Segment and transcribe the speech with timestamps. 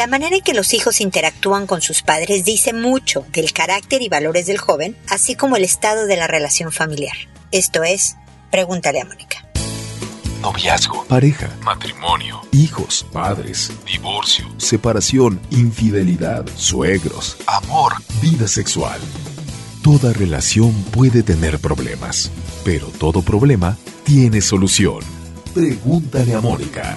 [0.00, 4.08] La manera en que los hijos interactúan con sus padres dice mucho del carácter y
[4.08, 7.14] valores del joven, así como el estado de la relación familiar.
[7.52, 8.16] Esto es,
[8.50, 9.44] pregúntale a Mónica.
[10.40, 18.98] Noviazgo, pareja, matrimonio, hijos, padres, divorcio, separación, infidelidad, suegros, amor, vida sexual.
[19.82, 22.30] Toda relación puede tener problemas,
[22.64, 25.00] pero todo problema tiene solución.
[25.52, 26.96] Pregúntale a Mónica.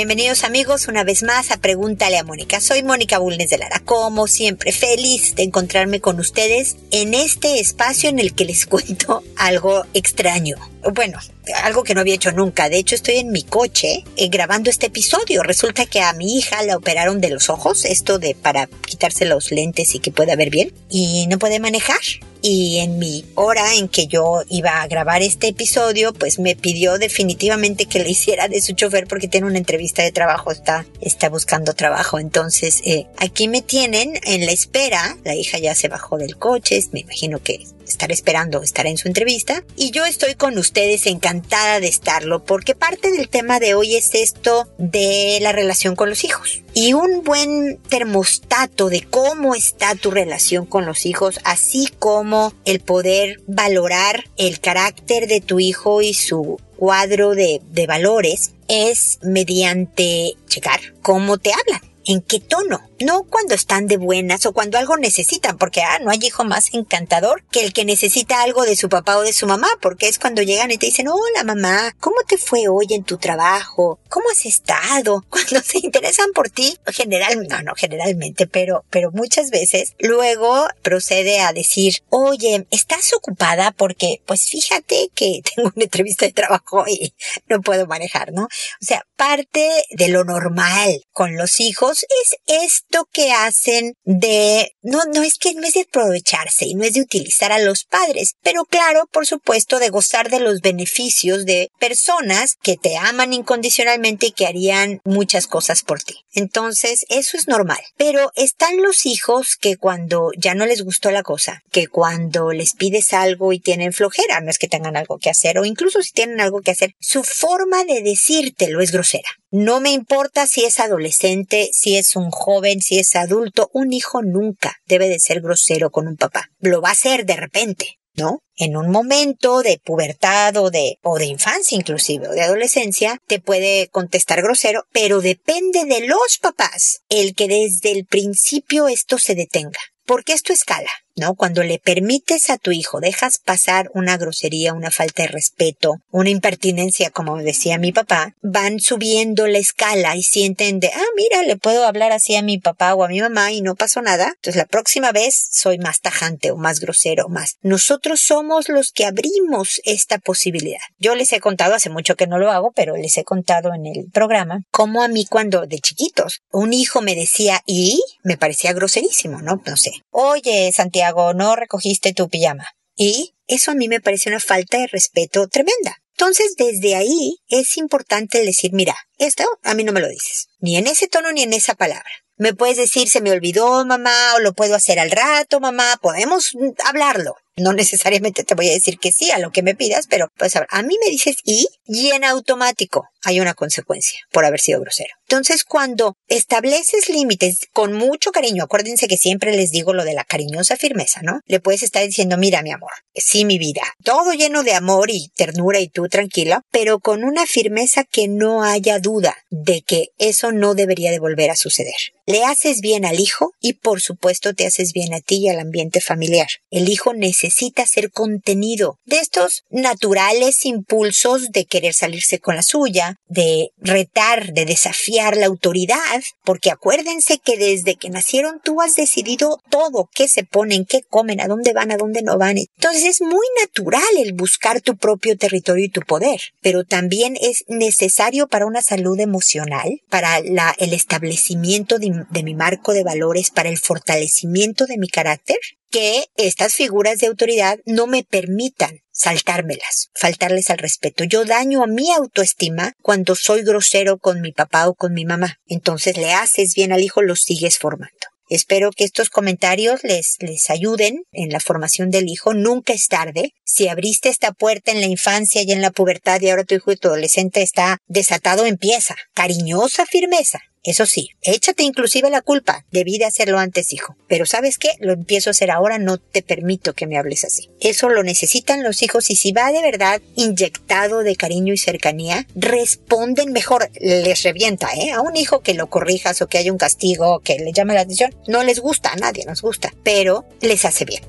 [0.00, 2.58] Bienvenidos amigos una vez más a Pregúntale a Mónica.
[2.62, 8.08] Soy Mónica Bulnes de Lara, como siempre feliz de encontrarme con ustedes en este espacio
[8.08, 10.56] en el que les cuento algo extraño.
[10.94, 11.18] Bueno,
[11.64, 12.70] algo que no había hecho nunca.
[12.70, 15.42] De hecho, estoy en mi coche eh, grabando este episodio.
[15.42, 19.52] Resulta que a mi hija la operaron de los ojos, esto de para quitarse los
[19.52, 22.00] lentes y que pueda ver bien, y no puede manejar.
[22.42, 26.98] Y en mi hora en que yo iba a grabar este episodio, pues me pidió
[26.98, 31.28] definitivamente que le hiciera de su chofer porque tiene una entrevista de trabajo, está, está
[31.28, 32.18] buscando trabajo.
[32.18, 35.16] Entonces, eh, aquí me tienen en la espera.
[35.24, 39.08] La hija ya se bajó del coche, me imagino que estar esperando estar en su
[39.08, 39.62] entrevista.
[39.76, 44.14] Y yo estoy con ustedes encantada de estarlo porque parte del tema de hoy es
[44.14, 46.62] esto de la relación con los hijos.
[46.72, 52.80] Y un buen termostato de cómo está tu relación con los hijos, así como el
[52.80, 60.34] poder valorar el carácter de tu hijo y su cuadro de, de valores, es mediante
[60.46, 62.89] checar cómo te hablan en qué tono.
[63.00, 66.74] No cuando están de buenas o cuando algo necesitan, porque ah, no hay hijo más
[66.74, 70.18] encantador que el que necesita algo de su papá o de su mamá, porque es
[70.18, 73.98] cuando llegan y te dicen, hola mamá, ¿cómo te fue hoy en tu trabajo?
[74.10, 75.24] ¿Cómo has estado?
[75.30, 81.40] Cuando se interesan por ti, general, no, no, generalmente, pero, pero muchas veces, luego procede
[81.40, 83.72] a decir, oye, ¿estás ocupada?
[83.72, 87.14] Porque, pues fíjate que tengo una entrevista de trabajo y
[87.48, 88.44] no puedo manejar, ¿no?
[88.44, 92.04] O sea, parte de lo normal con los hijos
[92.46, 96.84] es esto que hacen de, no, no es que no es de aprovecharse y no
[96.84, 101.46] es de utilizar a los padres, pero claro, por supuesto, de gozar de los beneficios
[101.46, 106.16] de personas que te aman incondicionalmente y que harían muchas cosas por ti.
[106.34, 107.80] Entonces, eso es normal.
[107.96, 112.74] Pero están los hijos que cuando ya no les gustó la cosa, que cuando les
[112.74, 116.12] pides algo y tienen flojera, no es que tengan algo que hacer, o incluso si
[116.12, 119.28] tienen algo que hacer, su forma de decírtelo es grosera.
[119.52, 124.22] No me importa si es adolescente, si es un joven, si es adulto, un hijo
[124.22, 126.50] nunca debe de ser grosero con un papá.
[126.60, 128.44] Lo va a ser de repente, ¿no?
[128.56, 133.40] En un momento de pubertad o de, o de infancia inclusive, o de adolescencia, te
[133.40, 139.34] puede contestar grosero, pero depende de los papás el que desde el principio esto se
[139.34, 139.80] detenga.
[140.06, 140.90] Porque esto escala.
[141.16, 141.34] ¿No?
[141.34, 146.30] Cuando le permites a tu hijo, dejas pasar una grosería, una falta de respeto, una
[146.30, 151.56] impertinencia, como decía mi papá, van subiendo la escala y sienten de, ah, mira, le
[151.56, 154.28] puedo hablar así a mi papá o a mi mamá y no pasó nada.
[154.36, 157.56] Entonces la próxima vez soy más tajante o más grosero, más.
[157.62, 160.80] Nosotros somos los que abrimos esta posibilidad.
[160.98, 163.86] Yo les he contado, hace mucho que no lo hago, pero les he contado en
[163.86, 168.72] el programa, cómo a mí cuando de chiquitos un hijo me decía y me parecía
[168.72, 169.60] groserísimo, ¿no?
[169.66, 169.92] No sé.
[170.10, 170.99] Oye, Santiago,
[171.34, 172.66] No recogiste tu pijama.
[172.96, 175.96] Y eso a mí me parece una falta de respeto tremenda.
[176.12, 180.76] Entonces, desde ahí es importante decir, mira, esto a mí no me lo dices, ni
[180.76, 182.10] en ese tono ni en esa palabra.
[182.40, 186.52] Me puedes decir, se me olvidó, mamá, o lo puedo hacer al rato, mamá, podemos
[186.86, 187.34] hablarlo.
[187.58, 190.56] No necesariamente te voy a decir que sí a lo que me pidas, pero pues
[190.56, 195.10] a mí me dices y, y en automático hay una consecuencia por haber sido grosero.
[195.28, 200.24] Entonces, cuando estableces límites con mucho cariño, acuérdense que siempre les digo lo de la
[200.24, 201.40] cariñosa firmeza, ¿no?
[201.46, 205.28] Le puedes estar diciendo, mira, mi amor, sí, mi vida, todo lleno de amor y
[205.36, 210.52] ternura y tú tranquila, pero con una firmeza que no haya duda de que eso
[210.52, 211.94] no debería de volver a suceder.
[212.30, 215.58] Le haces bien al hijo y por supuesto te haces bien a ti y al
[215.58, 216.46] ambiente familiar.
[216.70, 223.16] El hijo necesita ser contenido de estos naturales impulsos de querer salirse con la suya,
[223.26, 229.58] de retar, de desafiar la autoridad, porque acuérdense que desde que nacieron tú has decidido
[229.68, 232.58] todo, qué se ponen, qué comen, a dónde van, a dónde no van.
[232.58, 237.64] Entonces es muy natural el buscar tu propio territorio y tu poder, pero también es
[237.66, 243.68] necesario para una salud emocional, para la, el establecimiento de mi marco de valores, para
[243.68, 245.58] el fortalecimiento de mi carácter,
[245.90, 251.24] que estas figuras de autoridad no me permitan saltármelas, faltarles al respeto.
[251.24, 255.58] Yo daño a mi autoestima cuando soy grosero con mi papá o con mi mamá.
[255.66, 258.30] Entonces le haces bien al hijo, lo sigues formando.
[258.50, 262.52] Espero que estos comentarios les, les ayuden en la formación del hijo.
[262.52, 263.52] Nunca es tarde.
[263.64, 266.90] Si abriste esta puerta en la infancia y en la pubertad y ahora tu hijo
[266.90, 269.14] adolescente está desatado, empieza.
[269.34, 270.60] Cariñosa firmeza.
[270.82, 272.86] Eso sí, échate inclusive la culpa.
[272.90, 274.16] Debí de hacerlo antes, hijo.
[274.28, 274.90] Pero ¿sabes qué?
[274.98, 277.68] Lo empiezo a hacer ahora, no te permito que me hables así.
[277.80, 282.46] Eso lo necesitan los hijos y si va de verdad inyectado de cariño y cercanía,
[282.54, 283.90] responden mejor.
[284.00, 285.12] Les revienta, ¿eh?
[285.12, 288.00] A un hijo que lo corrijas o que haya un castigo, que le llame la
[288.00, 291.22] atención, no les gusta, a nadie nos gusta, pero les hace bien.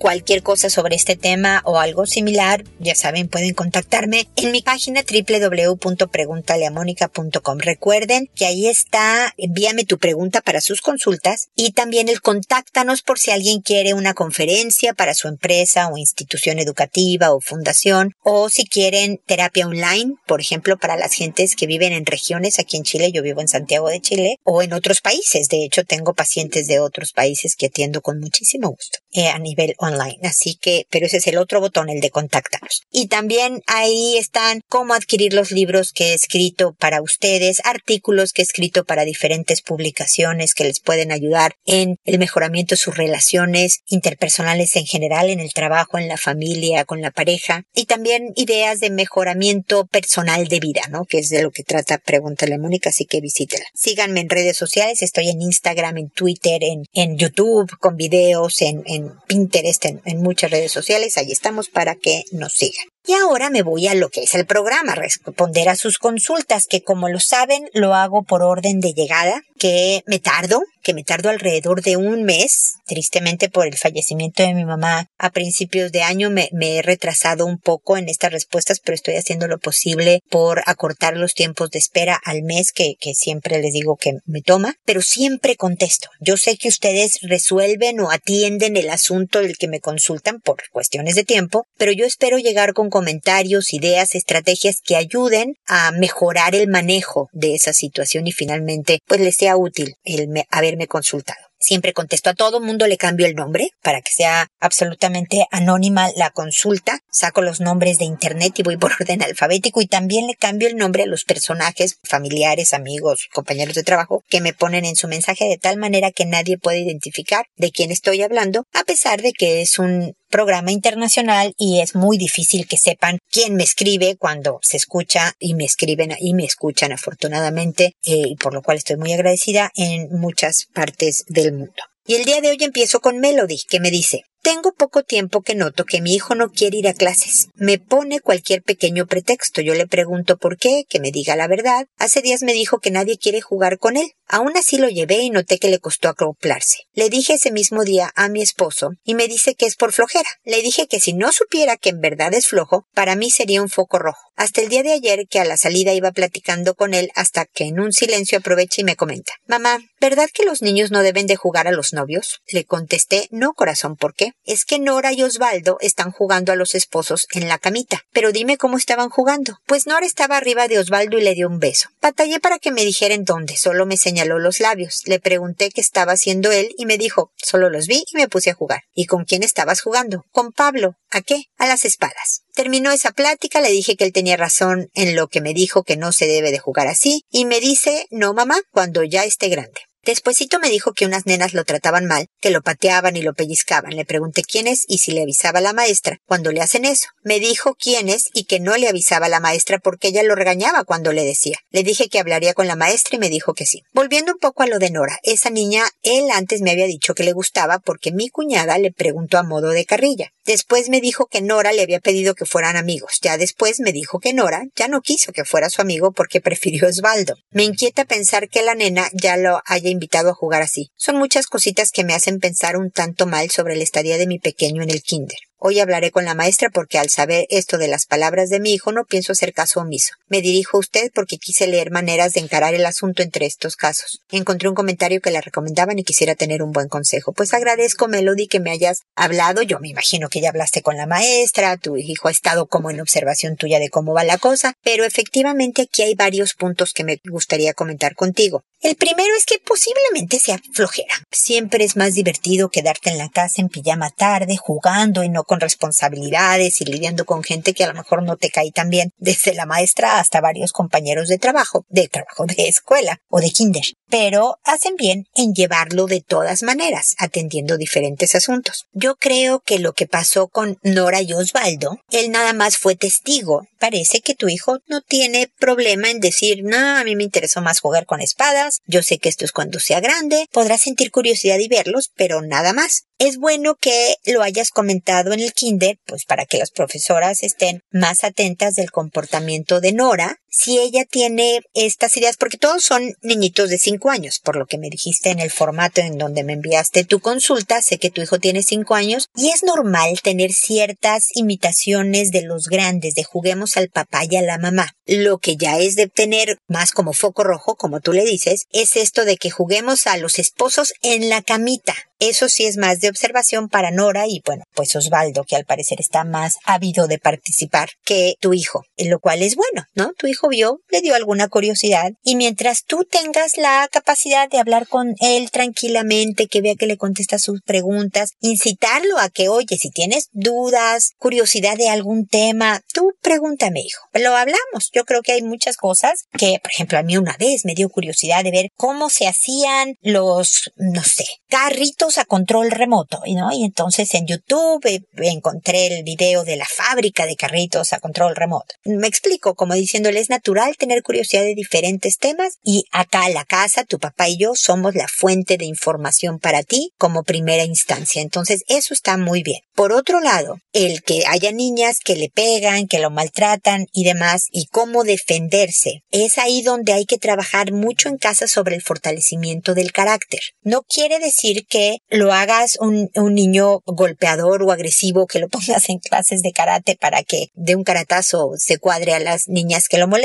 [0.00, 5.02] Cualquier cosa sobre este tema o algo similar, ya saben, pueden contactarme en mi página
[5.02, 7.58] www.preguntaleamónica.com.
[7.58, 13.18] Recuerden que ahí está, envíame tu pregunta para sus consultas y también el contáctanos por
[13.18, 18.64] si alguien quiere una conferencia para su empresa o institución educativa o fundación o si
[18.64, 23.12] quieren terapia online, por ejemplo, para las gentes que viven en regiones, aquí en Chile,
[23.12, 25.48] yo vivo en Santiago de Chile o en otros países.
[25.48, 29.74] De hecho, tengo pacientes de otros países que atiendo con muchísimo gusto eh, a nivel
[29.76, 29.89] online
[30.22, 32.82] Así que, pero ese es el otro botón, el de contáctanos.
[32.90, 38.42] Y también ahí están cómo adquirir los libros que he escrito para ustedes, artículos que
[38.42, 43.80] he escrito para diferentes publicaciones que les pueden ayudar en el mejoramiento de sus relaciones
[43.86, 47.62] interpersonales en general, en el trabajo, en la familia, con la pareja.
[47.74, 51.04] Y también ideas de mejoramiento personal de vida, ¿no?
[51.04, 53.64] Que es de lo que trata Pregúntale a Mónica, así que visítela.
[53.74, 58.82] Síganme en redes sociales, estoy en Instagram, en Twitter, en, en YouTube, con videos, en,
[58.86, 61.18] en Pinterest, en, muchas redes sociales.
[61.18, 62.86] Allí estamos para que nos sigan.
[63.06, 66.82] Y ahora me voy a lo que es el programa, responder a sus consultas, que
[66.82, 71.30] como lo saben, lo hago por orden de llegada, que me tardo, que me tardo
[71.30, 72.74] alrededor de un mes.
[72.86, 77.58] Tristemente por el fallecimiento de mi mamá a principios de año me, he retrasado un
[77.58, 82.20] poco en estas respuestas, pero estoy haciendo lo posible por acortar los tiempos de espera
[82.24, 86.08] al mes que, que siempre les digo que me toma, pero siempre contesto.
[86.20, 91.14] Yo sé que ustedes resuelven o atienden el asunto del que me consultan por cuestiones
[91.14, 96.68] de tiempo, pero yo espero llegar con comentarios, ideas, estrategias que ayuden a mejorar el
[96.68, 101.50] manejo de esa situación y finalmente pues les sea útil el haberme consultado.
[101.62, 106.30] Siempre contesto a todo mundo, le cambio el nombre para que sea absolutamente anónima la
[106.30, 107.00] consulta.
[107.12, 110.76] Saco los nombres de internet y voy por orden alfabético y también le cambio el
[110.76, 115.44] nombre a los personajes, familiares, amigos, compañeros de trabajo que me ponen en su mensaje
[115.44, 119.60] de tal manera que nadie puede identificar de quién estoy hablando, a pesar de que
[119.60, 124.76] es un programa internacional y es muy difícil que sepan quién me escribe cuando se
[124.76, 129.12] escucha y me escriben y me escuchan afortunadamente eh, y por lo cual estoy muy
[129.12, 131.82] agradecida en muchas partes del mundo.
[132.06, 135.54] Y el día de hoy empiezo con Melody, que me dice, tengo poco tiempo que
[135.54, 137.50] noto que mi hijo no quiere ir a clases.
[137.54, 139.60] Me pone cualquier pequeño pretexto.
[139.60, 141.86] Yo le pregunto por qué, que me diga la verdad.
[141.98, 144.10] Hace días me dijo que nadie quiere jugar con él.
[144.26, 146.78] Aún así lo llevé y noté que le costó acoplarse.
[146.94, 150.28] Le dije ese mismo día a mi esposo y me dice que es por flojera.
[150.42, 153.68] Le dije que si no supiera que en verdad es flojo, para mí sería un
[153.68, 154.29] foco rojo.
[154.40, 157.64] Hasta el día de ayer que a la salida iba platicando con él hasta que
[157.64, 159.34] en un silencio aprovecha y me comenta.
[159.46, 162.40] Mamá, ¿verdad que los niños no deben de jugar a los novios?
[162.50, 164.32] Le contesté, no corazón, ¿por qué?
[164.46, 168.00] Es que Nora y Osvaldo están jugando a los esposos en la camita.
[168.14, 169.58] Pero dime cómo estaban jugando.
[169.66, 171.90] Pues Nora estaba arriba de Osvaldo y le dio un beso.
[172.00, 175.02] Batallé para que me dijera en dónde, solo me señaló los labios.
[175.04, 178.48] Le pregunté qué estaba haciendo él y me dijo, solo los vi y me puse
[178.48, 178.84] a jugar.
[178.94, 180.24] ¿Y con quién estabas jugando?
[180.30, 180.96] Con Pablo.
[181.10, 181.44] ¿A qué?
[181.58, 182.42] A las espadas.
[182.54, 185.96] Terminó esa plática, le dije que él tenía razón en lo que me dijo que
[185.96, 189.80] no se debe de jugar así, y me dice, no mamá, cuando ya esté grande.
[190.04, 193.94] Despuésito me dijo que unas nenas lo trataban mal, que lo pateaban y lo pellizcaban.
[193.94, 197.08] Le pregunté quién es y si le avisaba a la maestra cuando le hacen eso.
[197.22, 200.34] Me dijo quién es y que no le avisaba a la maestra porque ella lo
[200.34, 201.58] regañaba cuando le decía.
[201.70, 203.82] Le dije que hablaría con la maestra y me dijo que sí.
[203.92, 207.24] Volviendo un poco a lo de Nora, esa niña él antes me había dicho que
[207.24, 210.32] le gustaba porque mi cuñada le preguntó a modo de carrilla.
[210.46, 213.18] Después me dijo que Nora le había pedido que fueran amigos.
[213.20, 216.88] Ya después me dijo que Nora ya no quiso que fuera su amigo porque prefirió
[216.88, 217.34] Osvaldo.
[217.50, 220.90] Me inquieta pensar que la nena ya lo haya invitado a jugar así.
[220.96, 224.38] Son muchas cositas que me hacen pensar un tanto mal sobre la estadía de mi
[224.38, 225.38] pequeño en el kinder.
[225.62, 228.92] Hoy hablaré con la maestra porque al saber esto de las palabras de mi hijo
[228.92, 230.14] no pienso hacer caso omiso.
[230.26, 234.22] Me dirijo a usted porque quise leer maneras de encarar el asunto entre estos casos.
[234.30, 237.34] Encontré un comentario que le recomendaban y quisiera tener un buen consejo.
[237.34, 239.60] Pues agradezco, Melody, que me hayas hablado.
[239.60, 243.02] Yo me imagino que ya hablaste con la maestra, tu hijo ha estado como en
[243.02, 247.20] observación tuya de cómo va la cosa, pero efectivamente aquí hay varios puntos que me
[247.30, 248.64] gustaría comentar contigo.
[248.80, 251.12] El primero es que posiblemente sea flojera.
[251.30, 255.58] Siempre es más divertido quedarte en la casa en pijama tarde, jugando y no con
[255.58, 259.52] responsabilidades y lidiando con gente que a lo mejor no te cae tan bien, desde
[259.52, 263.82] la maestra hasta varios compañeros de trabajo, de trabajo de escuela o de kinder.
[264.10, 268.86] Pero hacen bien en llevarlo de todas maneras, atendiendo diferentes asuntos.
[268.92, 273.66] Yo creo que lo que pasó con Nora y Osvaldo, él nada más fue testigo.
[273.78, 277.80] Parece que tu hijo no tiene problema en decir, no, a mí me interesó más
[277.80, 281.68] jugar con espadas, yo sé que esto es cuando sea grande, podrás sentir curiosidad y
[281.68, 283.04] verlos, pero nada más.
[283.18, 287.82] Es bueno que lo hayas comentado en el kinder, pues para que las profesoras estén
[287.90, 293.70] más atentas del comportamiento de Nora, si ella tiene estas ideas, porque todos son niñitos
[293.70, 297.04] de 5 años, por lo que me dijiste en el formato en donde me enviaste
[297.04, 302.30] tu consulta, sé que tu hijo tiene 5 años y es normal tener ciertas imitaciones
[302.30, 304.94] de los grandes, de juguemos al papá y a la mamá.
[305.06, 308.96] Lo que ya es de tener más como foco rojo, como tú le dices, es
[308.96, 311.94] esto de que juguemos a los esposos en la camita.
[312.20, 316.00] Eso sí es más de observación para Nora y bueno, pues Osvaldo, que al parecer
[316.00, 320.12] está más ávido de participar que tu hijo, lo cual es bueno, ¿no?
[320.18, 324.86] Tu hijo vio, le dio alguna curiosidad y mientras tú tengas la capacidad de hablar
[324.88, 329.90] con él tranquilamente, que vea que le contesta sus preguntas, incitarlo a que, oye, si
[329.90, 334.06] tienes dudas, curiosidad de algún tema, tú pregúntame, hijo.
[334.14, 334.90] Lo hablamos.
[334.92, 337.88] Yo creo que hay muchas cosas que, por ejemplo, a mí una vez me dio
[337.88, 343.52] curiosidad de ver cómo se hacían los, no sé, carritos a control remoto, ¿no?
[343.52, 344.84] Y entonces en YouTube
[345.16, 348.74] encontré el video de la fábrica de carritos a control remoto.
[348.84, 353.98] Me explico, como diciéndole, natural tener curiosidad de diferentes temas y acá la casa, tu
[353.98, 358.22] papá y yo somos la fuente de información para ti como primera instancia.
[358.22, 359.60] Entonces eso está muy bien.
[359.74, 364.48] Por otro lado, el que haya niñas que le pegan, que lo maltratan y demás,
[364.52, 369.74] y cómo defenderse, es ahí donde hay que trabajar mucho en casa sobre el fortalecimiento
[369.74, 370.40] del carácter.
[370.62, 375.88] No quiere decir que lo hagas un, un, niño golpeador o agresivo, que lo pongas
[375.88, 379.98] en clases de karate para que de un caratazo se cuadre a las niñas que
[379.98, 380.19] lo molestan,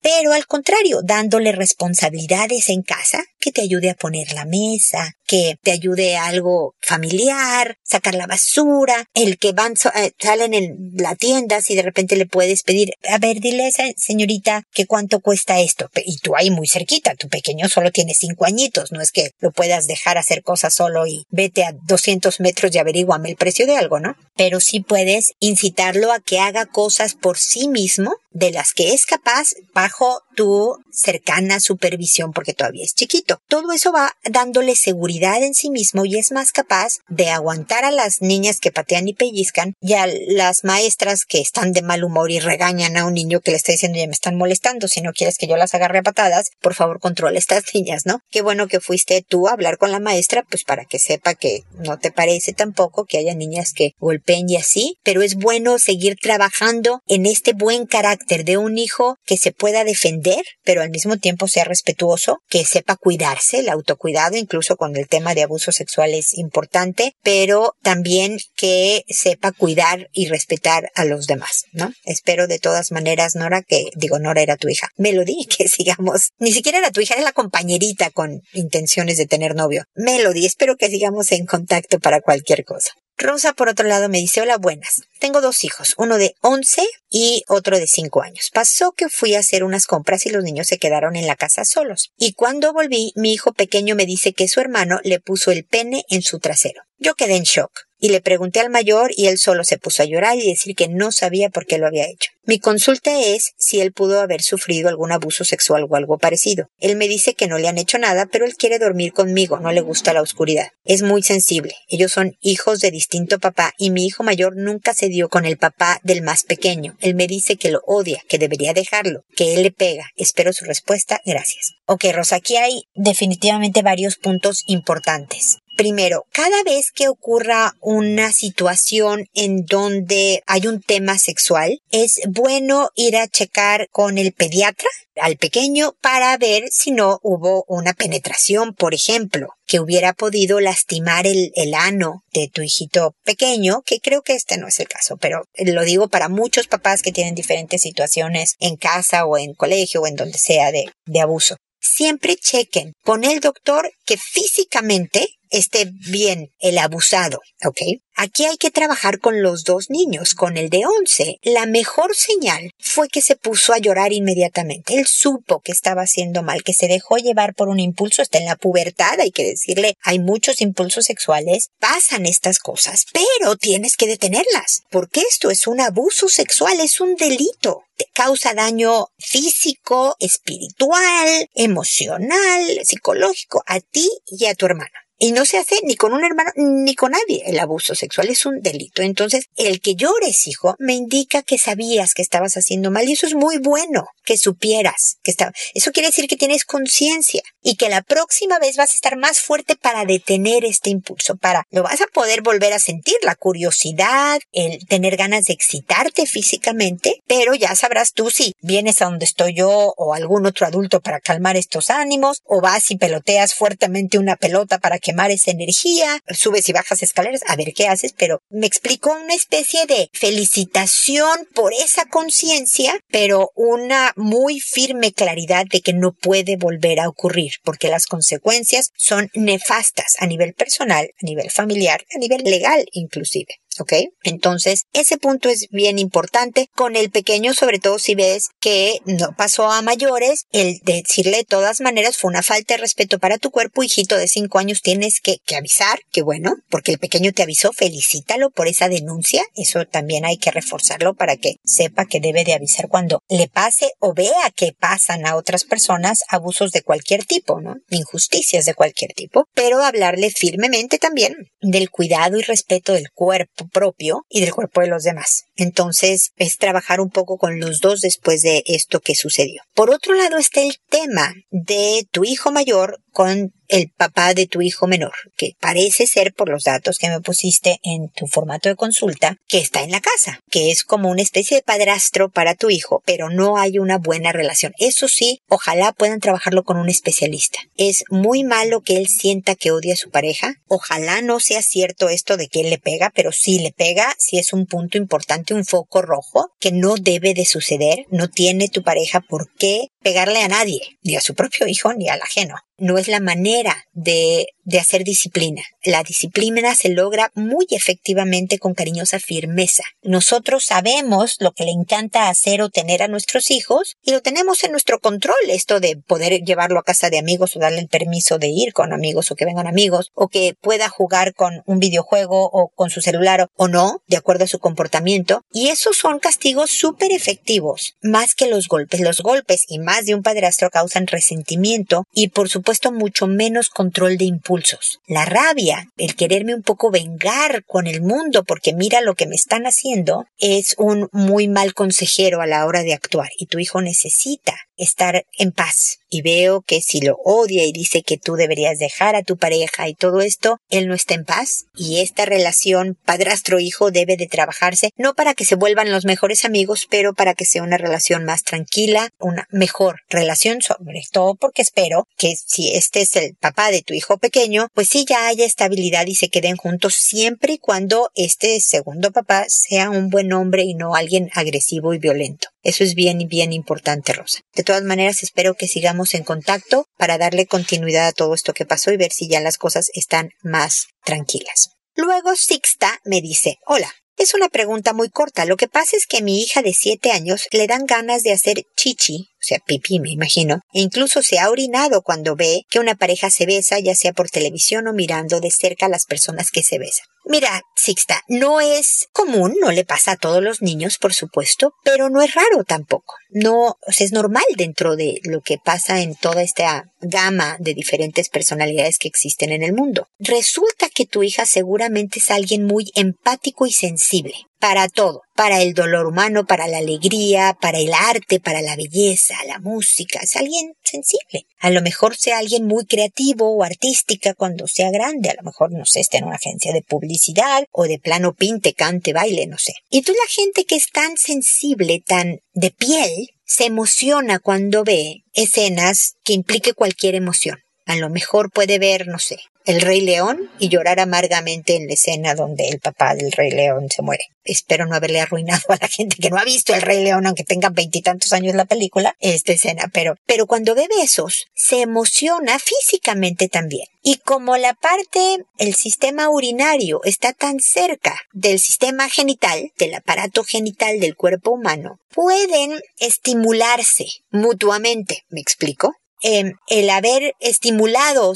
[0.00, 5.56] pero al contrario, dándole responsabilidades en casa que te ayude a poner la mesa, que
[5.62, 11.14] te ayude a algo familiar, sacar la basura, el que van, eh, salen en la
[11.14, 15.20] tienda, si de repente le puedes pedir, a ver, dile a esa señorita que cuánto
[15.20, 15.90] cuesta esto.
[16.04, 19.52] Y tú ahí muy cerquita, tu pequeño solo tiene cinco añitos, no es que lo
[19.52, 23.76] puedas dejar hacer cosas solo y vete a 200 metros y averíguame el precio de
[23.76, 24.16] algo, ¿no?
[24.38, 29.04] Pero sí puedes incitarlo a que haga cosas por sí mismo de las que es
[29.04, 33.40] capaz bajo tu cercana supervisión porque todavía es chiquito.
[33.48, 37.90] Todo eso va dándole seguridad en sí mismo y es más capaz de aguantar a
[37.90, 42.30] las niñas que patean y pellizcan y a las maestras que están de mal humor
[42.30, 45.12] y regañan a un niño que le está diciendo ya me están molestando, si no
[45.12, 48.20] quieres que yo las agarre a patadas, por favor controla estas niñas, ¿no?
[48.30, 51.64] Qué bueno que fuiste tú a hablar con la maestra pues para que sepa que
[51.78, 56.16] no te parece tampoco que haya niñas que golpeen y así, pero es bueno seguir
[56.20, 61.16] trabajando en este buen carácter de un hijo que se pueda defender, pero al mismo
[61.16, 66.12] tiempo sea respetuoso, que sepa cuidarse, el autocuidado, incluso con el tema de abuso sexual
[66.12, 71.92] es importante, pero también que sepa cuidar y respetar a los demás, ¿no?
[72.04, 76.52] Espero de todas maneras, Nora, que digo, Nora era tu hija, Melody, que sigamos, ni
[76.52, 79.84] siquiera era tu hija, era la compañerita con intenciones de tener novio.
[79.94, 82.92] Melody, espero que sigamos en contacto para cualquier cosa.
[83.18, 85.02] Rosa, por otro lado, me dice, hola, buenas.
[85.18, 88.50] Tengo dos hijos, uno de 11 y otro de 5 años.
[88.54, 91.64] Pasó que fui a hacer unas compras y los niños se quedaron en la casa
[91.64, 92.12] solos.
[92.16, 96.04] Y cuando volví, mi hijo pequeño me dice que su hermano le puso el pene
[96.08, 96.82] en su trasero.
[97.00, 100.06] Yo quedé en shock y le pregunté al mayor y él solo se puso a
[100.06, 102.30] llorar y decir que no sabía por qué lo había hecho.
[102.44, 106.68] Mi consulta es si él pudo haber sufrido algún abuso sexual o algo parecido.
[106.78, 109.70] Él me dice que no le han hecho nada, pero él quiere dormir conmigo, no
[109.70, 110.68] le gusta la oscuridad.
[110.84, 111.74] Es muy sensible.
[111.88, 115.58] Ellos son hijos de distinto papá y mi hijo mayor nunca se dio con el
[115.58, 116.96] papá del más pequeño.
[117.00, 120.10] Él me dice que lo odia, que debería dejarlo, que él le pega.
[120.16, 121.20] Espero su respuesta.
[121.24, 121.74] Gracias.
[121.86, 125.58] Ok, Rosa, aquí hay definitivamente varios puntos importantes.
[125.78, 132.90] Primero, cada vez que ocurra una situación en donde hay un tema sexual, es bueno
[132.96, 134.88] ir a checar con el pediatra
[135.20, 141.28] al pequeño para ver si no hubo una penetración, por ejemplo, que hubiera podido lastimar
[141.28, 145.16] el, el, ano de tu hijito pequeño, que creo que este no es el caso,
[145.16, 150.02] pero lo digo para muchos papás que tienen diferentes situaciones en casa o en colegio
[150.02, 151.56] o en donde sea de, de abuso.
[151.80, 157.80] Siempre chequen con el doctor que físicamente esté bien el abusado, ¿ok?
[158.20, 160.34] Aquí hay que trabajar con los dos niños.
[160.34, 164.94] Con el de 11, la mejor señal fue que se puso a llorar inmediatamente.
[164.98, 168.20] Él supo que estaba haciendo mal, que se dejó llevar por un impulso.
[168.20, 171.68] Está en la pubertad, hay que decirle, hay muchos impulsos sexuales.
[171.78, 177.14] Pasan estas cosas, pero tienes que detenerlas, porque esto es un abuso sexual, es un
[177.14, 177.84] delito.
[177.96, 184.90] Te causa daño físico, espiritual, emocional, psicológico a ti y a tu hermano.
[185.18, 187.42] Y no se hace ni con un hermano ni con nadie.
[187.46, 189.02] El abuso sexual es un delito.
[189.02, 193.26] Entonces, el que llores, hijo, me indica que sabías que estabas haciendo mal y eso
[193.26, 195.52] es muy bueno, que supieras que estaba.
[195.74, 199.40] Eso quiere decir que tienes conciencia y que la próxima vez vas a estar más
[199.40, 204.38] fuerte para detener este impulso, para lo vas a poder volver a sentir, la curiosidad,
[204.52, 209.54] el tener ganas de excitarte físicamente, pero ya sabrás tú si vienes a donde estoy
[209.54, 214.36] yo o algún otro adulto para calmar estos ánimos o vas y peloteas fuertemente una
[214.36, 218.42] pelota para que quemar esa energía, subes y bajas escaleras, a ver qué haces, pero
[218.50, 225.80] me explicó una especie de felicitación por esa conciencia, pero una muy firme claridad de
[225.80, 231.24] que no puede volver a ocurrir, porque las consecuencias son nefastas a nivel personal, a
[231.24, 233.48] nivel familiar, a nivel legal inclusive.
[233.80, 233.92] ¿Ok?
[234.22, 236.68] Entonces, ese punto es bien importante.
[236.74, 241.44] Con el pequeño, sobre todo si ves que no pasó a mayores, el decirle de
[241.44, 245.20] todas maneras fue una falta de respeto para tu cuerpo, hijito de cinco años, tienes
[245.20, 249.44] que, que avisar, que bueno, porque el pequeño te avisó, felicítalo por esa denuncia.
[249.56, 253.92] Eso también hay que reforzarlo para que sepa que debe de avisar cuando le pase
[253.98, 257.76] o vea que pasan a otras personas abusos de cualquier tipo, ¿no?
[257.90, 264.26] Injusticias de cualquier tipo, pero hablarle firmemente también del cuidado y respeto del cuerpo propio
[264.28, 265.47] y del cuerpo de los demás.
[265.58, 269.62] Entonces es trabajar un poco con los dos después de esto que sucedió.
[269.74, 274.62] Por otro lado está el tema de tu hijo mayor con el papá de tu
[274.62, 278.76] hijo menor, que parece ser por los datos que me pusiste en tu formato de
[278.76, 282.70] consulta, que está en la casa, que es como una especie de padrastro para tu
[282.70, 284.72] hijo, pero no hay una buena relación.
[284.78, 287.58] Eso sí, ojalá puedan trabajarlo con un especialista.
[287.76, 290.54] Es muy malo que él sienta que odia a su pareja.
[290.66, 294.38] Ojalá no sea cierto esto de que él le pega, pero sí le pega, si
[294.38, 298.06] es un punto importante, un foco rojo, que no debe de suceder.
[298.10, 302.08] No tiene tu pareja por qué pegarle a nadie, ni a su propio hijo ni
[302.08, 302.56] al ajeno.
[302.78, 305.62] No es la manera de, de hacer disciplina.
[305.82, 309.82] La disciplina se logra muy efectivamente con cariñosa firmeza.
[310.02, 314.62] Nosotros sabemos lo que le encanta hacer o tener a nuestros hijos y lo tenemos
[314.64, 318.38] en nuestro control, esto de poder llevarlo a casa de amigos o darle el permiso
[318.38, 322.48] de ir con amigos o que vengan amigos o que pueda jugar con un videojuego
[322.52, 325.42] o con su celular o no, de acuerdo a su comportamiento.
[325.52, 329.00] Y esos son castigos súper efectivos, más que los golpes.
[329.00, 334.16] Los golpes y más de un padrastro causan resentimiento y por supuesto mucho menos control
[334.18, 335.00] de impulsos.
[335.06, 339.36] La rabia, el quererme un poco vengar con el mundo porque mira lo que me
[339.36, 343.80] están haciendo, es un muy mal consejero a la hora de actuar y tu hijo
[343.80, 345.98] necesita estar en paz.
[346.10, 349.88] Y veo que si lo odia y dice que tú deberías dejar a tu pareja
[349.88, 351.66] y todo esto, él no está en paz.
[351.76, 356.86] Y esta relación padrastro-hijo debe de trabajarse, no para que se vuelvan los mejores amigos,
[356.88, 362.06] pero para que sea una relación más tranquila, una mejor relación, sobre todo porque espero
[362.16, 366.06] que si este es el papá de tu hijo pequeño, pues sí ya haya estabilidad
[366.06, 370.74] y se queden juntos siempre y cuando este segundo papá sea un buen hombre y
[370.74, 372.48] no alguien agresivo y violento.
[372.62, 374.40] Eso es bien, bien importante, Rosa.
[374.68, 378.92] Todas maneras, espero que sigamos en contacto para darle continuidad a todo esto que pasó
[378.92, 381.70] y ver si ya las cosas están más tranquilas.
[381.94, 385.46] Luego Sixta me dice, hola, es una pregunta muy corta.
[385.46, 388.32] Lo que pasa es que a mi hija de siete años le dan ganas de
[388.32, 392.78] hacer chichi, o sea, pipí, me imagino, e incluso se ha orinado cuando ve que
[392.78, 396.50] una pareja se besa, ya sea por televisión o mirando de cerca a las personas
[396.50, 397.06] que se besan.
[397.30, 402.08] Mira, Sixta, no es común, no le pasa a todos los niños, por supuesto, pero
[402.08, 403.16] no es raro tampoco.
[403.28, 407.74] No, o sea, es normal dentro de lo que pasa en toda esta gama de
[407.74, 410.08] diferentes personalidades que existen en el mundo.
[410.18, 415.72] Resulta que tu hija seguramente es alguien muy empático y sensible para todo, para el
[415.72, 420.72] dolor humano, para la alegría, para el arte, para la belleza, la música, es alguien
[420.82, 421.46] sensible.
[421.60, 425.70] A lo mejor sea alguien muy creativo o artística cuando sea grande, a lo mejor,
[425.72, 429.58] no sé, esté en una agencia de publicidad o de plano pinte, cante, baile, no
[429.58, 429.74] sé.
[429.90, 435.24] Y tú la gente que es tan sensible, tan de piel, se emociona cuando ve
[435.32, 437.58] escenas que implique cualquier emoción.
[437.86, 441.92] A lo mejor puede ver, no sé, el Rey León y llorar amargamente en la
[441.92, 444.24] escena donde el papá del Rey León se muere.
[444.42, 447.44] Espero no haberle arruinado a la gente que no ha visto el Rey León, aunque
[447.44, 453.50] tenga veintitantos años la película, esta escena, pero, pero cuando ve besos, se emociona físicamente
[453.50, 453.86] también.
[454.02, 460.44] Y como la parte, el sistema urinario está tan cerca del sistema genital, del aparato
[460.44, 465.24] genital del cuerpo humano, pueden estimularse mutuamente.
[465.28, 465.94] ¿Me explico?
[466.20, 468.32] Em, el haber estimulado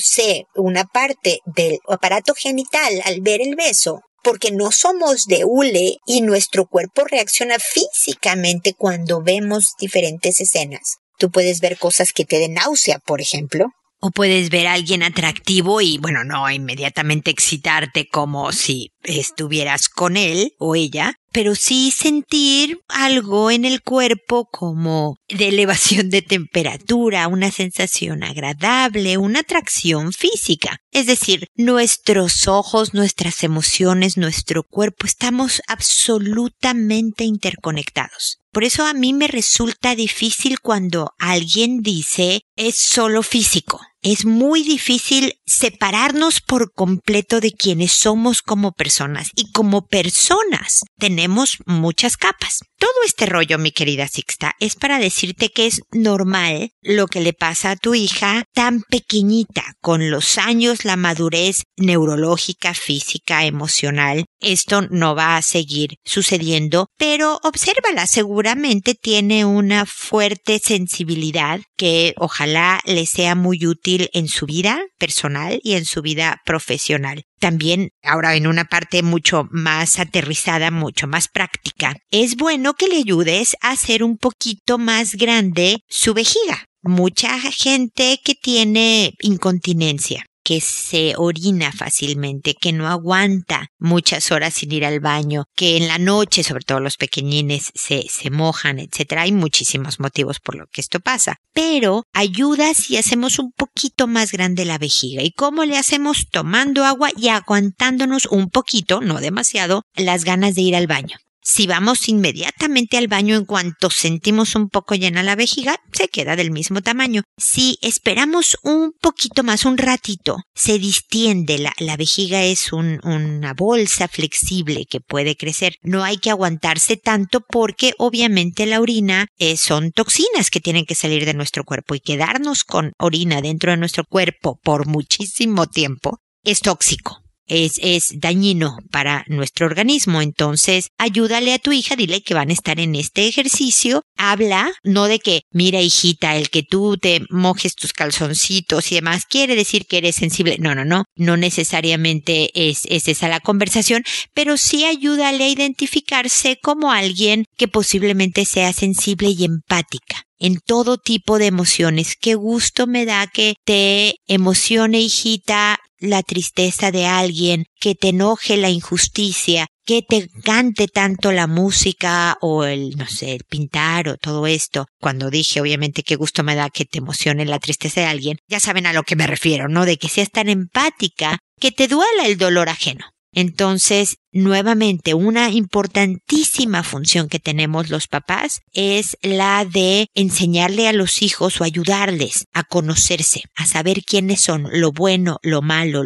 [0.55, 6.21] una parte del aparato genital al ver el beso, porque no somos de hule y
[6.21, 10.99] nuestro cuerpo reacciona físicamente cuando vemos diferentes escenas.
[11.19, 13.67] Tú puedes ver cosas que te den náusea, por ejemplo,
[14.05, 20.17] o puedes ver a alguien atractivo y, bueno, no inmediatamente excitarte como si estuvieras con
[20.17, 27.29] él o ella, pero sí sentir algo en el cuerpo como de elevación de temperatura,
[27.29, 30.79] una sensación agradable, una atracción física.
[30.91, 38.41] Es decir, nuestros ojos, nuestras emociones, nuestro cuerpo, estamos absolutamente interconectados.
[38.51, 43.81] Por eso a mí me resulta difícil cuando alguien dice es solo físico.
[44.05, 51.59] Es muy difícil separarnos por completo de quienes somos como personas y como personas tenemos
[51.67, 52.63] muchas capas.
[52.83, 57.33] Todo este rollo, mi querida Sixta, es para decirte que es normal lo que le
[57.33, 64.25] pasa a tu hija tan pequeñita, con los años, la madurez neurológica, física, emocional.
[64.41, 72.81] Esto no va a seguir sucediendo, pero obsérvala, seguramente tiene una fuerte sensibilidad que ojalá
[72.85, 77.23] le sea muy útil en su vida personal y en su vida profesional.
[77.43, 82.99] También, ahora en una parte mucho más aterrizada, mucho más práctica, es bueno que le
[82.99, 86.67] ayudes a hacer un poquito más grande su vejiga.
[86.83, 94.73] Mucha gente que tiene incontinencia que se orina fácilmente, que no aguanta muchas horas sin
[94.73, 99.15] ir al baño, que en la noche, sobre todo los pequeñines, se, se mojan, etc.
[99.19, 101.37] Hay muchísimos motivos por lo que esto pasa.
[101.53, 105.23] Pero ayuda si hacemos un poquito más grande la vejiga.
[105.23, 106.29] ¿Y cómo le hacemos?
[106.31, 111.17] Tomando agua y aguantándonos un poquito, no demasiado, las ganas de ir al baño.
[111.45, 116.37] Si vamos inmediatamente al baño en cuanto sentimos un poco llena la vejiga, se queda
[116.37, 117.23] del mismo tamaño.
[117.37, 121.59] Si esperamos un poquito más, un ratito, se distiende.
[121.59, 125.75] La, la vejiga es una bolsa flexible que puede crecer.
[125.83, 130.95] No hay que aguantarse tanto porque obviamente la orina eh, son toxinas que tienen que
[130.95, 136.21] salir de nuestro cuerpo y quedarnos con orina dentro de nuestro cuerpo por muchísimo tiempo
[136.45, 137.22] es tóxico
[137.53, 140.23] es, es dañino para nuestro organismo.
[140.23, 144.03] Entonces, ayúdale a tu hija, dile que van a estar en este ejercicio.
[144.17, 149.27] Habla, no de que, mira hijita, el que tú te mojes tus calzoncitos y demás,
[149.29, 150.57] quiere decir que eres sensible.
[150.59, 154.03] No, no, no, no necesariamente es, es esa la conversación,
[154.35, 160.99] pero sí ayúdale a identificarse como alguien que posiblemente sea sensible y empática en todo
[160.99, 162.17] tipo de emociones.
[162.21, 168.57] Qué gusto me da que te emocione, hijita, la tristeza de alguien, que te enoje
[168.57, 174.17] la injusticia, que te cante tanto la música o el, no sé, el pintar o
[174.17, 174.87] todo esto.
[175.01, 178.61] Cuando dije, obviamente, qué gusto me da que te emocione la tristeza de alguien, ya
[178.61, 179.87] saben a lo que me refiero, ¿no?
[179.87, 183.07] De que seas tan empática que te duela el dolor ajeno.
[183.33, 191.23] Entonces, nuevamente, una importantísima función que tenemos los papás es la de enseñarle a los
[191.23, 196.03] hijos o ayudarles a conocerse, a saber quiénes son, lo bueno, lo malo,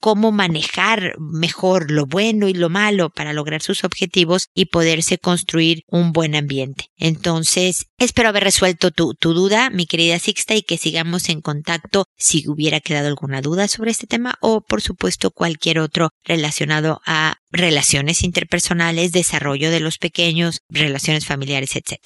[0.00, 5.82] cómo manejar mejor lo bueno y lo malo para lograr sus objetivos y poderse construir
[5.86, 6.86] un buen ambiente.
[6.96, 12.06] Entonces, espero haber resuelto tu, tu duda, mi querida Sixta, y que sigamos en contacto
[12.16, 17.36] si hubiera quedado alguna duda sobre este tema o, por supuesto, cualquier otro relacionado a
[17.50, 21.98] relaciones interpersonales, desarrollo de los pequeños, relaciones familiares, etc.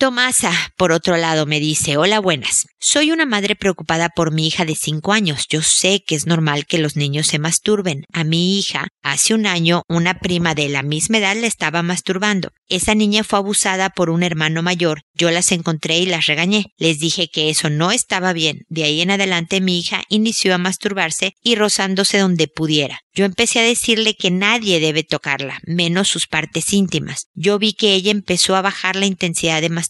[0.00, 2.64] Tomasa, por otro lado, me dice, hola buenas.
[2.78, 5.44] Soy una madre preocupada por mi hija de cinco años.
[5.50, 8.06] Yo sé que es normal que los niños se masturben.
[8.10, 12.48] A mi hija, hace un año, una prima de la misma edad le estaba masturbando.
[12.70, 15.02] Esa niña fue abusada por un hermano mayor.
[15.12, 16.72] Yo las encontré y las regañé.
[16.78, 18.62] Les dije que eso no estaba bien.
[18.70, 23.00] De ahí en adelante mi hija inició a masturbarse y rozándose donde pudiera.
[23.12, 27.26] Yo empecé a decirle que nadie debe tocarla, menos sus partes íntimas.
[27.34, 29.89] Yo vi que ella empezó a bajar la intensidad de masturbación,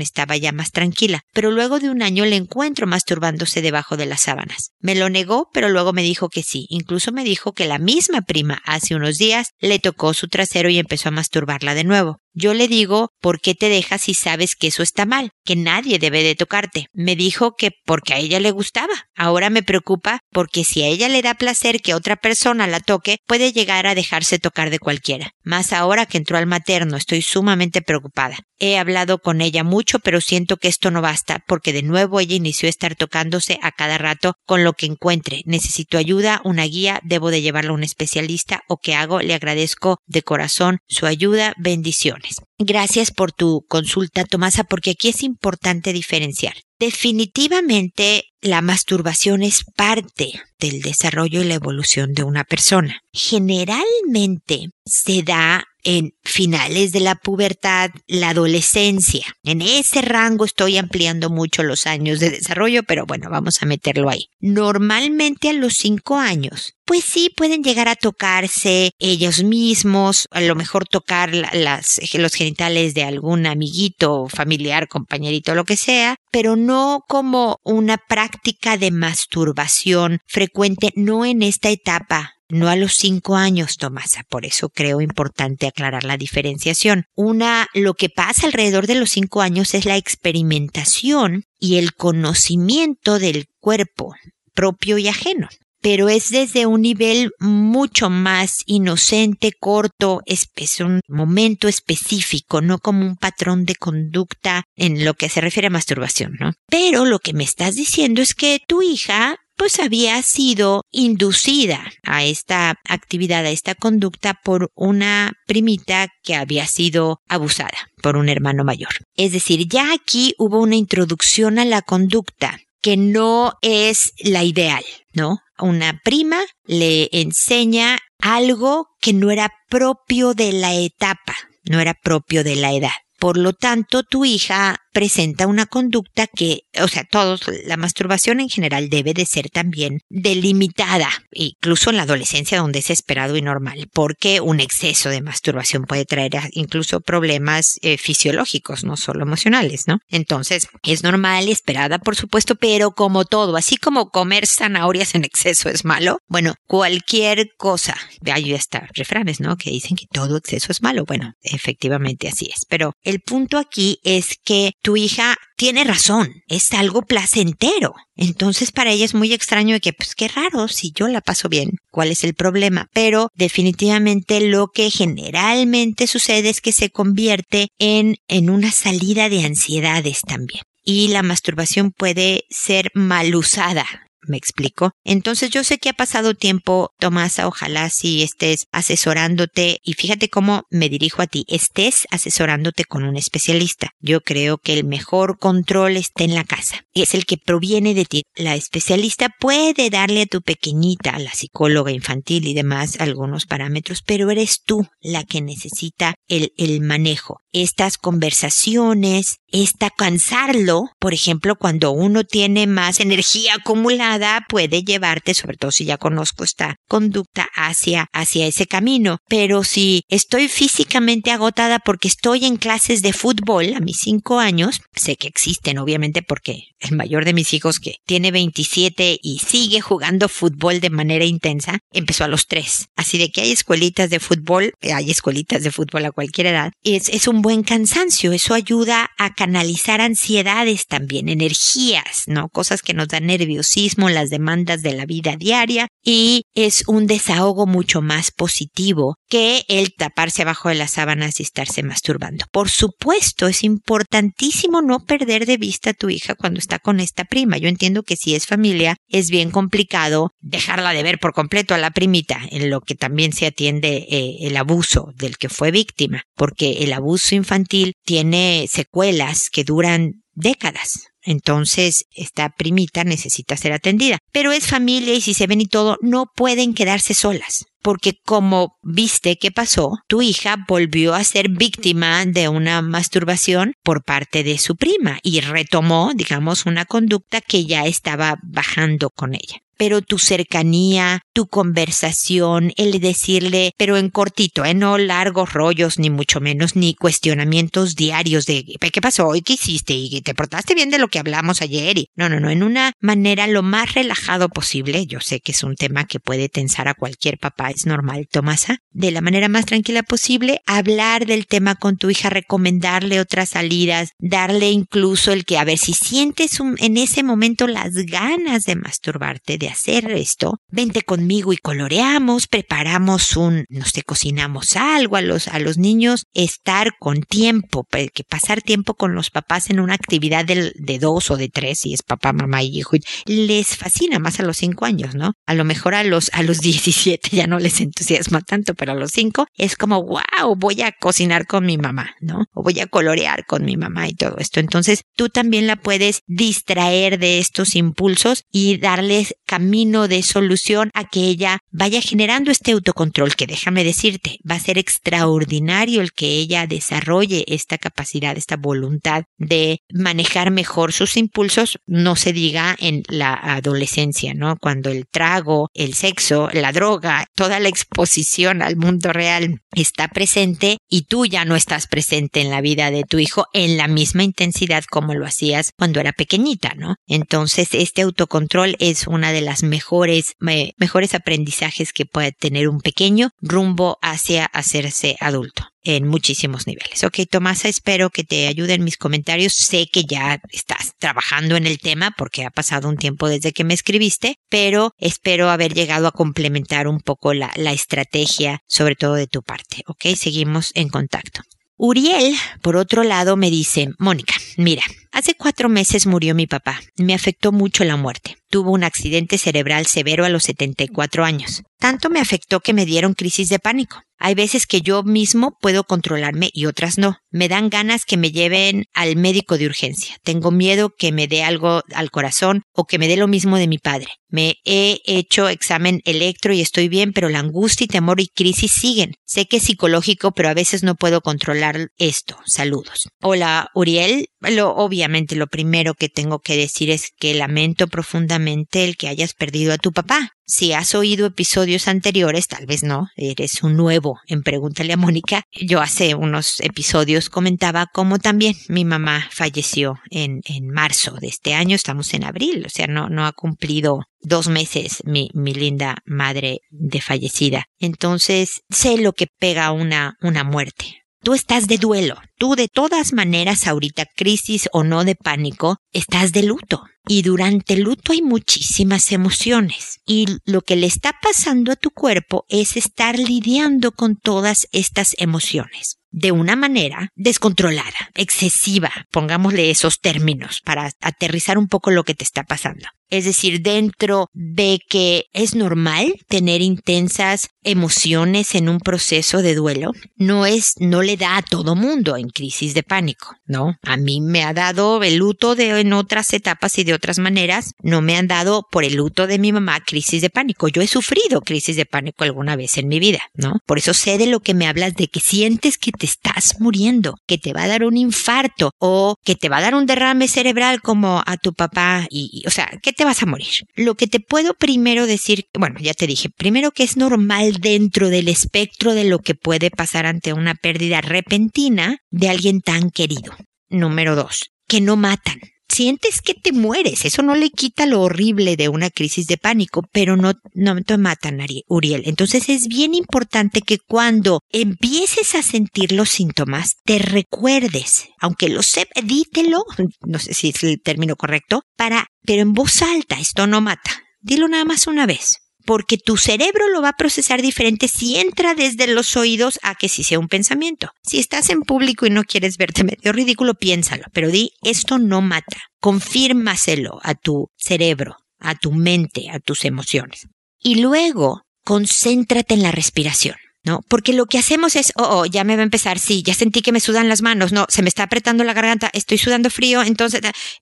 [0.00, 4.22] estaba ya más tranquila, pero luego de un año le encuentro masturbándose debajo de las
[4.22, 4.70] sábanas.
[4.80, 6.66] Me lo negó, pero luego me dijo que sí.
[6.68, 10.78] Incluso me dijo que la misma prima hace unos días le tocó su trasero y
[10.78, 12.18] empezó a masturbarla de nuevo.
[12.38, 15.30] Yo le digo, ¿por qué te dejas si sabes que eso está mal?
[15.42, 16.88] Que nadie debe de tocarte.
[16.92, 18.92] Me dijo que porque a ella le gustaba.
[19.14, 23.20] Ahora me preocupa porque si a ella le da placer que otra persona la toque,
[23.26, 25.30] puede llegar a dejarse tocar de cualquiera.
[25.44, 28.36] Más ahora que entró al materno, estoy sumamente preocupada.
[28.58, 32.34] He hablado con ella mucho, pero siento que esto no basta, porque de nuevo ella
[32.34, 35.42] inició a estar tocándose a cada rato con lo que encuentre.
[35.46, 39.20] Necesito ayuda, una guía, debo de llevarla a un especialista o qué hago.
[39.20, 41.54] Le agradezco de corazón su ayuda.
[41.56, 42.25] Bendiciones.
[42.58, 46.54] Gracias por tu consulta, Tomasa, porque aquí es importante diferenciar.
[46.78, 53.00] Definitivamente la masturbación es parte del desarrollo y la evolución de una persona.
[53.12, 59.24] Generalmente se da en finales de la pubertad, la adolescencia.
[59.44, 64.10] En ese rango estoy ampliando mucho los años de desarrollo, pero bueno, vamos a meterlo
[64.10, 64.26] ahí.
[64.40, 70.56] Normalmente a los cinco años, pues sí pueden llegar a tocarse ellos mismos, a lo
[70.56, 77.04] mejor tocar las, los genitales de algún amiguito, familiar, compañerito, lo que sea, pero no
[77.06, 83.76] como una práctica de masturbación frecuente, no en esta etapa no a los cinco años,
[83.76, 84.22] Tomasa.
[84.28, 87.04] Por eso creo importante aclarar la diferenciación.
[87.14, 93.18] Una, lo que pasa alrededor de los cinco años es la experimentación y el conocimiento
[93.18, 94.14] del cuerpo
[94.54, 95.48] propio y ajeno
[95.86, 100.48] pero es desde un nivel mucho más inocente, corto, es
[100.80, 105.70] un momento específico, no como un patrón de conducta en lo que se refiere a
[105.70, 106.54] masturbación, ¿no?
[106.68, 112.24] Pero lo que me estás diciendo es que tu hija pues había sido inducida a
[112.24, 118.64] esta actividad, a esta conducta por una primita que había sido abusada por un hermano
[118.64, 118.90] mayor.
[119.16, 124.84] Es decir, ya aquí hubo una introducción a la conducta que no es la ideal,
[125.12, 125.38] ¿no?
[125.58, 132.44] Una prima le enseña algo que no era propio de la etapa, no era propio
[132.44, 132.92] de la edad.
[133.18, 138.48] Por lo tanto, tu hija presenta una conducta que, o sea, todos, la masturbación en
[138.48, 143.90] general debe de ser también delimitada, incluso en la adolescencia donde es esperado y normal,
[143.92, 149.98] porque un exceso de masturbación puede traer incluso problemas eh, fisiológicos, no solo emocionales, ¿no?
[150.08, 155.24] Entonces, es normal y esperada, por supuesto, pero como todo, así como comer zanahorias en
[155.24, 157.98] exceso es malo, bueno, cualquier cosa,
[158.32, 159.58] hay hasta refranes, ¿no?
[159.58, 161.04] Que dicen que todo exceso es malo.
[161.04, 166.72] Bueno, efectivamente así es, pero el punto aquí es que tu hija tiene razón, es
[166.72, 167.96] algo placentero.
[168.14, 171.70] Entonces para ella es muy extraño que, pues qué raro, si yo la paso bien,
[171.90, 172.86] ¿cuál es el problema?
[172.92, 179.44] Pero definitivamente lo que generalmente sucede es que se convierte en, en una salida de
[179.44, 180.62] ansiedades también.
[180.84, 184.92] Y la masturbación puede ser mal usada ¿Me explico?
[185.04, 190.64] Entonces yo sé que ha pasado tiempo, Tomasa, ojalá si estés asesorándote y fíjate cómo
[190.70, 193.90] me dirijo a ti, estés asesorándote con un especialista.
[194.00, 197.94] Yo creo que el mejor control está en la casa y es el que proviene
[197.94, 198.22] de ti.
[198.34, 204.02] La especialista puede darle a tu pequeñita, a la psicóloga infantil y demás algunos parámetros,
[204.02, 207.40] pero eres tú la que necesita el, el manejo.
[207.52, 215.56] Estas conversaciones, esta cansarlo, por ejemplo, cuando uno tiene más energía acumulada, puede llevarte, sobre
[215.56, 219.18] todo si ya conozco esta conducta, hacia, hacia ese camino.
[219.28, 224.80] Pero si estoy físicamente agotada porque estoy en clases de fútbol a mis cinco años,
[224.94, 229.80] sé que existen, obviamente, porque el mayor de mis hijos, que tiene 27 y sigue
[229.80, 232.88] jugando fútbol de manera intensa, empezó a los tres.
[232.96, 236.72] Así de que hay escuelitas de fútbol, hay escuelitas de fútbol a cualquier edad.
[236.82, 238.32] Es, es un buen cansancio.
[238.32, 242.48] Eso ayuda a canalizar ansiedades también, energías, ¿no?
[242.48, 247.64] Cosas que nos dan nerviosismo las demandas de la vida diaria y es un desahogo
[247.64, 252.44] mucho más positivo que el taparse abajo de las sábanas y estarse masturbando.
[252.50, 257.24] Por supuesto, es importantísimo no perder de vista a tu hija cuando está con esta
[257.24, 257.56] prima.
[257.56, 261.78] Yo entiendo que si es familia es bien complicado dejarla de ver por completo a
[261.78, 266.24] la primita, en lo que también se atiende eh, el abuso del que fue víctima,
[266.34, 271.08] porque el abuso infantil tiene secuelas que duran décadas.
[271.22, 274.18] Entonces, esta primita necesita ser atendida.
[274.32, 277.64] Pero es familia y si se ven y todo, no pueden quedarse solas.
[277.82, 284.04] Porque como viste que pasó, tu hija volvió a ser víctima de una masturbación por
[284.04, 289.65] parte de su prima y retomó, digamos, una conducta que ya estaba bajando con ella
[289.76, 294.74] pero tu cercanía, tu conversación, el decirle, pero en cortito, ¿eh?
[294.74, 299.34] no largos rollos, ni mucho menos, ni cuestionamientos diarios de ¿qué pasó?
[299.34, 299.94] ¿Y qué hiciste?
[299.94, 301.98] ¿Y te portaste bien de lo que hablamos ayer?
[301.98, 305.06] Y, no, no, no, en una manera lo más relajado posible.
[305.06, 308.78] Yo sé que es un tema que puede tensar a cualquier papá, es normal, Tomasa.
[308.90, 314.10] De la manera más tranquila posible, hablar del tema con tu hija, recomendarle otras salidas,
[314.18, 319.58] darle incluso el que, a ver, si sientes en ese momento las ganas de masturbarte,
[319.68, 325.58] hacer esto, vente conmigo y coloreamos, preparamos un, no sé, cocinamos algo a los, a
[325.58, 330.72] los niños, estar con tiempo, que pasar tiempo con los papás en una actividad de,
[330.74, 334.42] de dos o de tres, si es papá, mamá y hijo, les fascina más a
[334.42, 335.32] los cinco años, ¿no?
[335.46, 338.94] A lo mejor a los, a los 17 ya no les entusiasma tanto, pero a
[338.94, 342.44] los cinco es como, wow, voy a cocinar con mi mamá, ¿no?
[342.52, 344.60] O voy a colorear con mi mamá y todo esto.
[344.60, 351.04] Entonces, tú también la puedes distraer de estos impulsos y darles camino de solución a
[351.04, 356.26] que ella vaya generando este autocontrol que déjame decirte, va a ser extraordinario el que
[356.26, 363.02] ella desarrolle esta capacidad, esta voluntad de manejar mejor sus impulsos, no se diga en
[363.08, 364.58] la adolescencia, ¿no?
[364.58, 370.76] Cuando el trago, el sexo, la droga, toda la exposición al mundo real está presente
[370.86, 374.22] y tú ya no estás presente en la vida de tu hijo en la misma
[374.22, 376.96] intensidad como lo hacías cuando era pequeñita, ¿no?
[377.06, 383.30] Entonces, este autocontrol es una de las mejores, mejores aprendizajes que puede tener un pequeño
[383.40, 387.04] rumbo hacia hacerse adulto en muchísimos niveles.
[387.04, 389.52] Ok, Tomasa, espero que te ayuden mis comentarios.
[389.52, 393.62] Sé que ya estás trabajando en el tema porque ha pasado un tiempo desde que
[393.62, 399.14] me escribiste, pero espero haber llegado a complementar un poco la, la estrategia, sobre todo
[399.14, 399.82] de tu parte.
[399.86, 401.42] Ok, seguimos en contacto.
[401.78, 404.82] Uriel, por otro lado, me dice, Mónica, mira,
[405.12, 406.80] hace cuatro meses murió mi papá.
[406.96, 408.38] Me afectó mucho la muerte.
[408.56, 411.62] Tuvo un accidente cerebral severo a los 74 años.
[411.78, 414.00] Tanto me afectó que me dieron crisis de pánico.
[414.18, 417.18] Hay veces que yo mismo puedo controlarme y otras no.
[417.30, 420.16] Me dan ganas que me lleven al médico de urgencia.
[420.22, 423.68] Tengo miedo que me dé algo al corazón o que me dé lo mismo de
[423.68, 424.08] mi padre.
[424.30, 428.72] Me he hecho examen electro y estoy bien, pero la angustia y temor y crisis
[428.72, 429.12] siguen.
[429.26, 432.38] Sé que es psicológico, pero a veces no puedo controlar esto.
[432.46, 433.08] Saludos.
[433.20, 434.28] Hola, Uriel.
[434.40, 439.34] Lo, obviamente lo primero que tengo que decir es que lamento profundamente el que hayas
[439.34, 440.32] perdido a tu papá.
[440.48, 445.42] Si has oído episodios anteriores, tal vez no, eres un nuevo en Pregúntale a Mónica.
[445.52, 451.54] Yo hace unos episodios comentaba cómo también mi mamá falleció en, en marzo de este
[451.54, 455.96] año, estamos en abril, o sea, no, no ha cumplido dos meses mi, mi linda
[456.04, 457.64] madre de fallecida.
[457.80, 461.05] Entonces, sé lo que pega una, una muerte.
[461.26, 462.14] Tú estás de duelo.
[462.38, 466.84] Tú de todas maneras ahorita, crisis o no de pánico, estás de luto.
[467.08, 469.98] Y durante el luto hay muchísimas emociones.
[470.06, 475.16] Y lo que le está pasando a tu cuerpo es estar lidiando con todas estas
[475.18, 482.14] emociones de una manera descontrolada, excesiva, pongámosle esos términos para aterrizar un poco lo que
[482.14, 482.86] te está pasando.
[483.08, 489.92] Es decir, dentro de que es normal tener intensas emociones en un proceso de duelo,
[490.16, 493.76] no es, no le da a todo mundo en crisis de pánico, ¿no?
[493.82, 497.74] A mí me ha dado el luto de en otras etapas y de otras maneras,
[497.80, 500.68] no me han dado por el luto de mi mamá crisis de pánico.
[500.68, 503.60] Yo he sufrido crisis de pánico alguna vez en mi vida, ¿no?
[503.66, 507.14] Por eso sé de lo que me hablas de que sientes que te estás muriendo,
[507.26, 510.28] que te va a dar un infarto o que te va a dar un derrame
[510.28, 513.64] cerebral como a tu papá y, o sea, que te vas a morir.
[513.74, 518.08] Lo que te puedo primero decir, bueno, ya te dije, primero que es normal dentro
[518.08, 523.34] del espectro de lo que puede pasar ante una pérdida repentina de alguien tan querido.
[523.68, 527.04] Número dos, que no matan sientes que te mueres.
[527.04, 530.98] Eso no le quita lo horrible de una crisis de pánico, pero no, no te
[530.98, 532.02] matan, Uriel.
[532.06, 538.62] Entonces es bien importante que cuando empieces a sentir los síntomas, te recuerdes, aunque lo
[538.62, 539.64] sepa, dítelo,
[540.06, 544.02] no sé si es el término correcto, para, pero en voz alta, esto no mata.
[544.20, 548.54] Dilo nada más una vez porque tu cerebro lo va a procesar diferente si entra
[548.54, 550.90] desde los oídos a que si sea un pensamiento.
[551.02, 555.20] Si estás en público y no quieres verte medio ridículo, piénsalo, pero di, esto no
[555.20, 555.58] mata.
[555.80, 560.28] Confírmaselo a tu cerebro, a tu mente, a tus emociones.
[560.60, 563.36] Y luego, concéntrate en la respiración.
[563.66, 563.80] ¿no?
[563.88, 566.62] Porque lo que hacemos es, oh, oh, ya me va a empezar, sí, ya sentí
[566.62, 569.82] que me sudan las manos, no, se me está apretando la garganta, estoy sudando frío,
[569.82, 570.20] entonces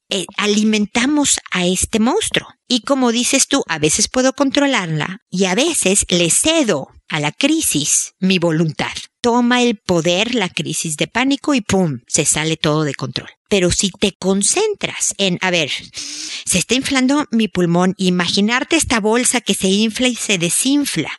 [0.09, 2.47] eh, alimentamos a este monstruo.
[2.67, 7.31] Y como dices tú, a veces puedo controlarla y a veces le cedo a la
[7.31, 8.91] crisis mi voluntad.
[9.21, 11.99] Toma el poder la crisis de pánico y ¡pum!
[12.07, 13.29] se sale todo de control.
[13.49, 19.41] Pero si te concentras en, a ver, se está inflando mi pulmón, imaginarte esta bolsa
[19.41, 21.11] que se infla y se desinfla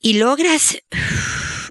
[0.00, 0.78] y logras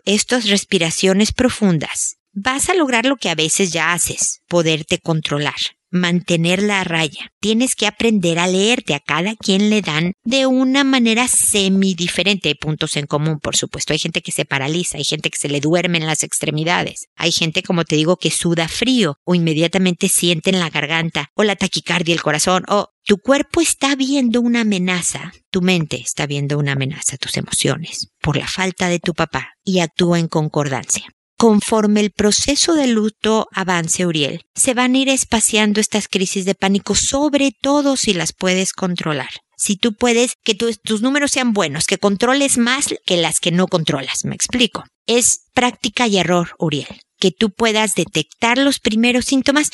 [0.04, 5.56] estas respiraciones profundas, vas a lograr lo que a veces ya haces, poderte controlar
[5.90, 7.32] mantener la raya.
[7.40, 8.96] Tienes que aprender a leerte.
[8.96, 12.50] A cada quien le dan de una manera semi diferente.
[12.50, 13.94] Hay puntos en común, por supuesto.
[13.94, 17.08] Hay gente que se paraliza, hay gente que se le duerme en las extremidades.
[17.16, 21.44] Hay gente, como te digo, que suda frío o inmediatamente siente en la garganta o
[21.44, 26.58] la taquicardia, el corazón o tu cuerpo está viendo una amenaza, tu mente está viendo
[26.58, 31.06] una amenaza, tus emociones, por la falta de tu papá y actúa en concordancia.
[31.38, 36.56] Conforme el proceso de luto avance, Uriel, se van a ir espaciando estas crisis de
[36.56, 39.30] pánico, sobre todo si las puedes controlar.
[39.56, 43.68] Si tú puedes que tus números sean buenos, que controles más que las que no
[43.68, 44.86] controlas, me explico.
[45.06, 49.70] Es práctica y error, Uriel, que tú puedas detectar los primeros síntomas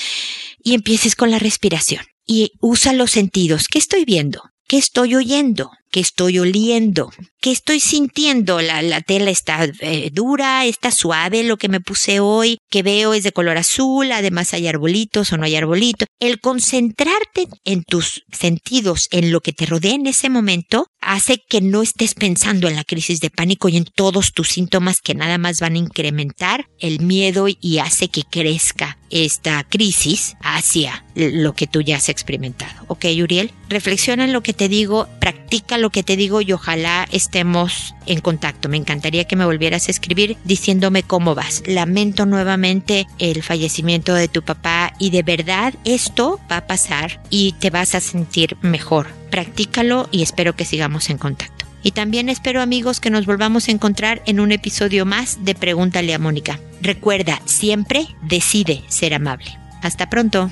[0.62, 2.04] y empieces con la respiración.
[2.26, 3.70] Y usa los sentidos.
[3.70, 4.42] ¿Qué estoy viendo?
[4.68, 5.72] ¿Qué estoy oyendo?
[5.92, 7.12] ¿Qué estoy oliendo?
[7.44, 8.62] ¿Qué estoy sintiendo?
[8.62, 13.14] La, la tela está eh, dura, está suave, lo que me puse hoy, que veo
[13.14, 16.08] es de color azul, además hay arbolitos o no hay arbolitos.
[16.22, 21.60] El concentrarte en tus sentidos, en lo que te rodea en ese momento, hace que
[21.60, 25.38] no estés pensando en la crisis de pánico y en todos tus síntomas que nada
[25.38, 31.68] más van a incrementar el miedo y hace que crezca esta crisis hacia lo que
[31.68, 32.86] tú ya has experimentado.
[32.88, 33.52] ¿Ok, Uriel?
[33.70, 38.22] Reflexiona en lo que te digo, practica lo que te digo y ojalá estemos en
[38.22, 38.70] contacto.
[38.70, 41.64] Me encantaría que me volvieras a escribir diciéndome cómo vas.
[41.66, 47.54] Lamento nuevamente el fallecimiento de tu papá y de verdad esto va a pasar y
[47.54, 49.08] te vas a sentir mejor.
[49.32, 51.66] Practícalo y espero que sigamos en contacto.
[51.82, 56.14] Y también espero amigos que nos volvamos a encontrar en un episodio más de Pregúntale
[56.14, 56.60] a Mónica.
[56.82, 59.58] Recuerda, siempre decide ser amable.
[59.82, 60.52] Hasta pronto.